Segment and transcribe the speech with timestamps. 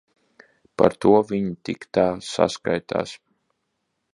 [0.81, 3.17] Par to viņa tik tā saskaitās.